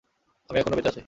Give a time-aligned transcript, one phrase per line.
[0.49, 0.99] আমি এখনও বেঁচে আছি!